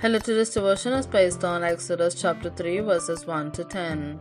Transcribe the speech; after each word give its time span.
Hello 0.00 0.20
to 0.20 0.32
this 0.32 0.50
devotion 0.50 0.92
is 0.92 1.08
based 1.08 1.42
on 1.42 1.64
Exodus 1.64 2.14
chapter 2.14 2.50
3 2.50 2.78
verses 2.82 3.26
1 3.26 3.50
to 3.50 3.64
10. 3.64 4.20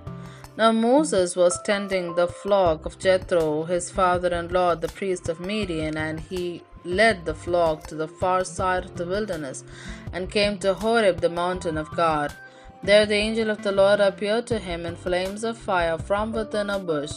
Now 0.58 0.72
Moses 0.72 1.36
was 1.36 1.62
tending 1.62 2.16
the 2.16 2.28
flock 2.28 2.88
of 2.88 2.98
Jethro, 2.98 3.62
his 3.66 3.92
father-in-law, 3.92 4.74
the 4.74 4.88
priest 4.88 5.30
of 5.30 5.40
Midian, 5.40 5.96
and 5.96 6.20
he 6.20 6.64
led 6.84 7.26
the 7.26 7.36
flock 7.36 7.86
to 7.88 7.96
the 7.96 8.08
far 8.08 8.44
side 8.44 8.86
of 8.86 8.96
the 8.96 9.06
wilderness 9.06 9.64
and 10.12 10.32
came 10.32 10.58
to 10.60 10.74
Horeb, 10.74 11.22
the 11.22 11.30
mountain 11.30 11.78
of 11.78 11.96
God. 11.96 12.34
There 12.82 13.06
the 13.06 13.14
angel 13.14 13.52
of 13.52 13.62
the 13.62 13.72
Lord 13.72 14.00
appeared 14.00 14.48
to 14.48 14.58
him 14.58 14.84
in 14.84 14.96
flames 14.96 15.44
of 15.44 15.60
fire 15.60 16.00
from 16.00 16.32
within 16.32 16.72
a 16.72 16.80
bush. 16.80 17.14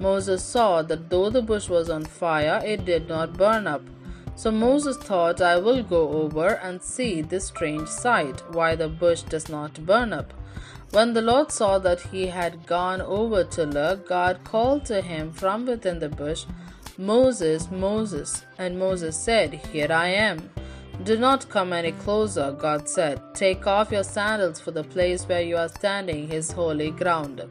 Moses 0.00 0.44
saw 0.44 0.82
that 0.82 1.08
though 1.08 1.30
the 1.30 1.40
bush 1.40 1.70
was 1.70 1.88
on 1.88 2.04
fire, 2.04 2.60
it 2.62 2.84
did 2.84 3.08
not 3.08 3.38
burn 3.38 3.66
up. 3.66 3.80
So 4.34 4.50
Moses 4.50 4.96
thought, 4.96 5.40
I 5.40 5.56
will 5.56 5.82
go 5.82 6.08
over 6.08 6.54
and 6.62 6.82
see 6.82 7.22
this 7.22 7.46
strange 7.46 7.88
sight, 7.88 8.42
why 8.52 8.74
the 8.74 8.88
bush 8.88 9.22
does 9.22 9.48
not 9.48 9.84
burn 9.86 10.12
up. 10.12 10.32
When 10.90 11.12
the 11.14 11.22
Lord 11.22 11.50
saw 11.50 11.78
that 11.78 12.00
he 12.00 12.26
had 12.26 12.66
gone 12.66 13.00
over 13.00 13.44
to 13.44 13.64
look, 13.64 14.08
God 14.08 14.44
called 14.44 14.84
to 14.86 15.00
him 15.00 15.32
from 15.32 15.64
within 15.64 15.98
the 16.00 16.08
bush, 16.08 16.44
Moses, 16.98 17.70
Moses. 17.70 18.44
And 18.58 18.78
Moses 18.78 19.16
said, 19.16 19.54
Here 19.72 19.90
I 19.90 20.08
am. 20.08 20.50
Do 21.04 21.18
not 21.18 21.48
come 21.48 21.72
any 21.72 21.92
closer, 21.92 22.52
God 22.52 22.88
said. 22.88 23.20
Take 23.34 23.66
off 23.66 23.90
your 23.90 24.04
sandals, 24.04 24.60
for 24.60 24.70
the 24.70 24.84
place 24.84 25.24
where 25.24 25.42
you 25.42 25.56
are 25.56 25.68
standing 25.68 26.30
is 26.30 26.52
holy 26.52 26.90
ground. 26.90 27.42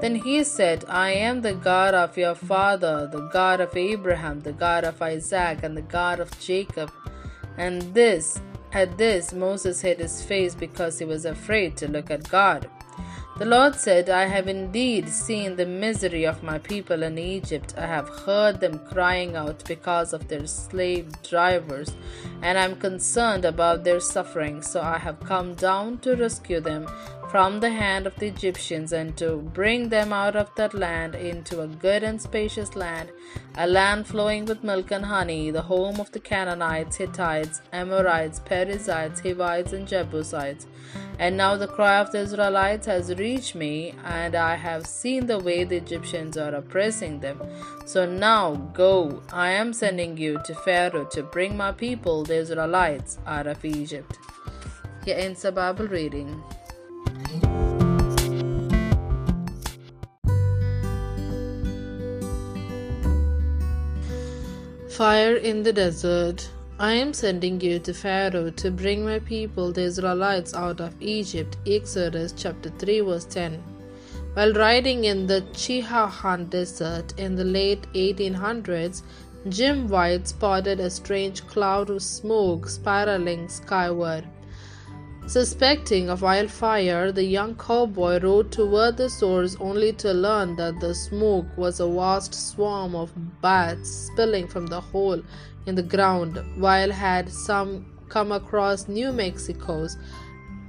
Then 0.00 0.14
he 0.14 0.44
said, 0.44 0.84
I 0.88 1.10
am 1.10 1.42
the 1.42 1.52
God 1.52 1.92
of 1.92 2.16
your 2.16 2.34
father, 2.34 3.06
the 3.06 3.28
God 3.28 3.60
of 3.60 3.76
Abraham, 3.76 4.40
the 4.40 4.52
God 4.52 4.84
of 4.84 5.02
Isaac, 5.02 5.62
and 5.62 5.76
the 5.76 5.82
God 5.82 6.20
of 6.20 6.38
Jacob. 6.40 6.90
And 7.58 7.82
this, 7.92 8.40
at 8.72 8.96
this, 8.96 9.34
Moses 9.34 9.82
hid 9.82 9.98
his 9.98 10.22
face 10.22 10.54
because 10.54 10.98
he 10.98 11.04
was 11.04 11.26
afraid 11.26 11.76
to 11.76 11.88
look 11.88 12.10
at 12.10 12.30
God. 12.30 12.70
The 13.40 13.46
Lord 13.46 13.74
said, 13.74 14.10
I 14.10 14.26
have 14.26 14.48
indeed 14.48 15.08
seen 15.08 15.56
the 15.56 15.64
misery 15.64 16.26
of 16.26 16.42
my 16.42 16.58
people 16.58 17.02
in 17.02 17.16
Egypt. 17.18 17.74
I 17.76 17.86
have 17.86 18.08
heard 18.08 18.60
them 18.60 18.78
crying 18.80 19.34
out 19.34 19.64
because 19.66 20.12
of 20.12 20.28
their 20.28 20.46
slave 20.46 21.10
drivers, 21.22 21.96
and 22.42 22.58
I 22.58 22.64
am 22.64 22.76
concerned 22.76 23.46
about 23.46 23.82
their 23.82 24.00
suffering. 24.00 24.60
So 24.60 24.82
I 24.82 24.98
have 24.98 25.20
come 25.20 25.54
down 25.54 25.98
to 26.00 26.16
rescue 26.16 26.60
them 26.60 26.86
from 27.30 27.60
the 27.60 27.70
hand 27.70 28.08
of 28.08 28.16
the 28.16 28.26
Egyptians 28.26 28.92
and 28.92 29.16
to 29.16 29.36
bring 29.36 29.88
them 29.88 30.12
out 30.12 30.34
of 30.34 30.52
that 30.56 30.74
land 30.74 31.14
into 31.14 31.60
a 31.60 31.68
good 31.68 32.02
and 32.02 32.20
spacious 32.20 32.74
land, 32.74 33.08
a 33.56 33.68
land 33.68 34.04
flowing 34.04 34.44
with 34.46 34.64
milk 34.64 34.90
and 34.90 35.04
honey, 35.04 35.52
the 35.52 35.62
home 35.62 36.00
of 36.00 36.10
the 36.10 36.18
Canaanites, 36.18 36.96
Hittites, 36.96 37.62
Amorites, 37.72 38.40
Perizzites, 38.40 39.20
Hivites, 39.20 39.72
and 39.72 39.86
Jebusites. 39.86 40.66
And 41.20 41.36
now 41.36 41.56
the 41.56 41.68
cry 41.68 42.00
of 42.00 42.10
the 42.10 42.18
Israelites 42.18 42.86
has 42.86 43.14
reached 43.14 43.54
me, 43.54 43.94
and 44.04 44.34
I 44.34 44.56
have 44.56 44.84
seen 44.84 45.26
the 45.26 45.38
way 45.38 45.62
the 45.62 45.76
Egyptians 45.76 46.36
are 46.36 46.54
oppressing 46.54 47.20
them. 47.20 47.40
So 47.86 48.06
now 48.06 48.56
go, 48.72 49.22
I 49.32 49.50
am 49.50 49.72
sending 49.72 50.16
you 50.16 50.40
to 50.46 50.54
Pharaoh 50.54 51.04
to 51.12 51.22
bring 51.22 51.56
my 51.56 51.70
people, 51.70 52.24
the 52.24 52.36
Israelites, 52.36 53.18
out 53.24 53.46
of 53.46 53.64
Egypt. 53.64 54.18
Here 55.04 55.16
ends 55.16 55.42
the 55.42 55.52
Bible 55.52 55.86
reading. 55.86 56.42
Fire 65.00 65.36
in 65.36 65.62
the 65.62 65.72
desert. 65.72 66.50
I 66.78 66.92
am 66.92 67.14
sending 67.14 67.58
you 67.62 67.78
to 67.78 67.94
Pharaoh 67.94 68.50
to 68.50 68.70
bring 68.70 69.02
my 69.02 69.18
people, 69.20 69.72
the 69.72 69.80
Israelites, 69.80 70.52
out 70.52 70.78
of 70.78 70.92
Egypt. 71.00 71.56
Exodus 71.66 72.34
chapter 72.36 72.68
3, 72.68 73.00
verse 73.00 73.24
10. 73.24 73.62
While 74.34 74.52
riding 74.52 75.04
in 75.04 75.26
the 75.26 75.40
Chihuahuan 75.54 76.50
Desert 76.50 77.18
in 77.18 77.34
the 77.34 77.44
late 77.44 77.86
1800s, 77.94 79.00
Jim 79.48 79.88
White 79.88 80.28
spotted 80.28 80.80
a 80.80 80.90
strange 80.90 81.46
cloud 81.46 81.88
of 81.88 82.02
smoke 82.02 82.68
spiraling 82.68 83.48
skyward. 83.48 84.26
Suspecting 85.26 86.08
a 86.08 86.16
wildfire, 86.16 87.12
the 87.12 87.22
young 87.22 87.54
cowboy 87.54 88.18
rode 88.20 88.50
toward 88.50 88.96
the 88.96 89.08
source 89.08 89.56
only 89.60 89.92
to 89.92 90.12
learn 90.12 90.56
that 90.56 90.80
the 90.80 90.94
smoke 90.94 91.46
was 91.56 91.78
a 91.78 91.86
vast 91.88 92.34
swarm 92.34 92.96
of 92.96 93.12
bats 93.40 93.88
spilling 93.88 94.48
from 94.48 94.66
the 94.66 94.80
hole 94.80 95.22
in 95.66 95.74
the 95.76 95.82
ground. 95.82 96.36
White 96.56 96.90
had 96.90 97.30
some 97.30 97.86
come 98.08 98.32
across 98.32 98.88
New 98.88 99.12
Mexico's 99.12 99.96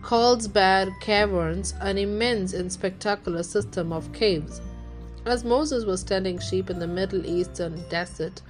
Carlsbad 0.04 0.90
Caverns, 1.00 1.74
an 1.82 1.98
immense 1.98 2.54
and 2.54 2.72
spectacular 2.72 3.44
system 3.44 3.92
of 3.92 4.12
caves. 4.14 4.62
As 5.26 5.44
Moses 5.44 5.86
was 5.86 6.04
tending 6.04 6.40
sheep 6.40 6.70
in 6.70 6.80
the 6.80 6.88
Middle 6.88 7.26
Eastern 7.26 7.84
desert, 7.90 8.42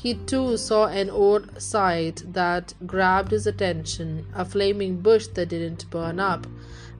he 0.00 0.14
too 0.14 0.56
saw 0.56 0.86
an 0.86 1.10
odd 1.10 1.60
sight 1.60 2.22
that 2.32 2.72
grabbed 2.86 3.32
his 3.32 3.48
attention 3.48 4.24
a 4.32 4.44
flaming 4.44 5.00
bush 5.00 5.26
that 5.34 5.48
didn't 5.48 5.90
burn 5.90 6.20
up. 6.20 6.46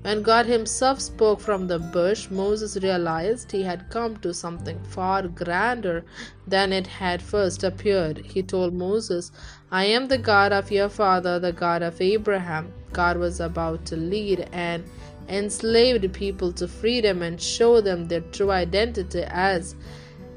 When 0.03 0.22
God 0.22 0.47
Himself 0.47 1.00
spoke 1.00 1.38
from 1.38 1.69
the 1.69 1.78
bush, 1.78 2.28
Moses 2.28 2.76
realized 2.82 3.53
he 3.53 3.62
had 3.62 3.88
come 3.88 4.16
to 4.16 4.34
something 4.34 4.81
far 4.82 5.28
grander 5.28 6.04
than 6.44 6.72
it 6.72 6.88
had 6.88 7.22
first 7.22 7.62
appeared. 7.62 8.19
He 8.19 8.42
told 8.42 8.75
Moses, 8.75 9.31
I 9.70 9.84
am 9.84 10.08
the 10.08 10.19
God 10.19 10.53
of 10.53 10.72
your 10.72 10.88
father, 10.88 11.38
the 11.38 11.53
God 11.53 11.82
of 11.82 12.00
Abraham. 12.00 12.72
God 12.92 13.16
was 13.16 13.38
about 13.38 13.87
to 13.87 13.97
lead 13.97 14.48
an 14.50 14.84
enslaved 15.28 16.12
people 16.12 16.50
to 16.54 16.66
freedom 16.66 17.22
and 17.22 17.41
show 17.41 17.81
them 17.81 18.08
their 18.08 18.22
true 18.22 18.50
identity 18.50 19.22
as 19.28 19.76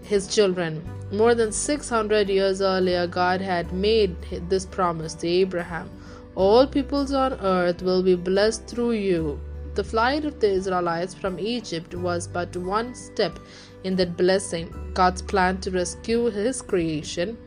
his 0.04 0.28
children. 0.28 0.84
More 1.12 1.36
than 1.36 1.52
600 1.52 2.30
years 2.30 2.62
earlier, 2.62 3.08
God 3.08 3.42
had 3.42 3.74
made 3.74 4.16
this 4.50 4.66
promise 4.66 5.14
to 5.16 5.28
Abraham 5.28 5.90
All 6.36 6.66
peoples 6.66 7.12
on 7.12 7.34
earth 7.34 7.82
will 7.82 8.02
be 8.02 8.16
blessed 8.16 8.66
through 8.68 8.92
you. 8.92 9.40
The 9.76 9.84
flight 9.84 10.26
of 10.26 10.40
the 10.40 10.50
Israelites 10.50 11.14
from 11.14 11.40
Egypt 11.40 11.94
was 11.96 12.28
but 12.28 12.56
one 12.56 12.96
step 12.96 13.40
in 13.84 13.96
that 13.98 14.18
blessing. 14.18 14.74
God's 14.94 15.22
plan 15.22 15.60
to 15.62 15.72
rescue 15.72 16.26
his 16.26 16.62
creation 16.62 17.38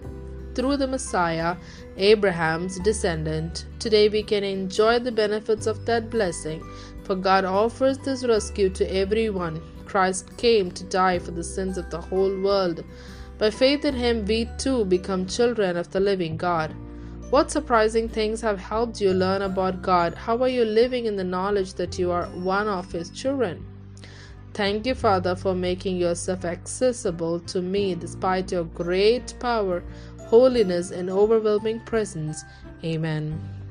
through 0.54 0.76
the 0.76 0.86
Messiah, 0.86 1.56
Abraham's 1.96 2.78
descendant. 2.80 3.66
Today 3.78 4.08
we 4.08 4.22
can 4.22 4.44
enjoy 4.44 4.98
the 4.98 5.12
benefits 5.12 5.66
of 5.66 5.84
that 5.86 6.10
blessing, 6.10 6.62
for 7.04 7.14
God 7.14 7.44
offers 7.44 7.98
this 7.98 8.24
rescue 8.24 8.68
to 8.70 8.94
everyone. 8.94 9.60
Christ 9.94 10.36
came 10.36 10.72
to 10.72 10.82
die 10.82 11.20
for 11.20 11.30
the 11.30 11.44
sins 11.44 11.78
of 11.78 11.88
the 11.88 12.00
whole 12.00 12.36
world. 12.40 12.82
By 13.38 13.50
faith 13.50 13.84
in 13.84 13.94
him, 13.94 14.24
we 14.24 14.50
too 14.58 14.84
become 14.84 15.24
children 15.24 15.76
of 15.76 15.92
the 15.92 16.00
living 16.00 16.36
God. 16.36 16.74
What 17.30 17.52
surprising 17.52 18.08
things 18.08 18.40
have 18.40 18.58
helped 18.58 19.00
you 19.00 19.12
learn 19.12 19.42
about 19.42 19.82
God? 19.82 20.16
How 20.16 20.42
are 20.42 20.48
you 20.48 20.64
living 20.64 21.06
in 21.06 21.14
the 21.14 21.22
knowledge 21.22 21.74
that 21.74 21.96
you 21.96 22.10
are 22.10 22.26
one 22.26 22.66
of 22.66 22.90
His 22.90 23.10
children? 23.10 23.64
Thank 24.52 24.84
you, 24.84 24.96
Father, 24.96 25.36
for 25.36 25.54
making 25.54 25.96
yourself 25.96 26.44
accessible 26.44 27.38
to 27.52 27.62
me 27.62 27.94
despite 27.94 28.50
your 28.50 28.64
great 28.64 29.34
power, 29.38 29.84
holiness, 30.26 30.90
and 30.90 31.08
overwhelming 31.08 31.78
presence. 31.80 32.42
Amen. 32.82 33.63